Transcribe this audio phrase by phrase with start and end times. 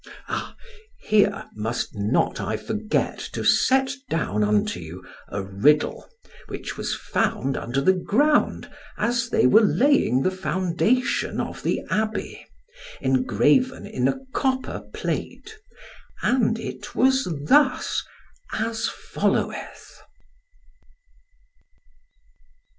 [1.03, 6.09] Here must not I forget to set down unto you a riddle
[6.47, 8.67] which was found under the ground
[8.97, 12.47] as they were laying the foundation of the abbey,
[12.99, 15.59] engraven in a copper plate,
[16.23, 18.03] and it was thus
[18.53, 20.01] as followeth.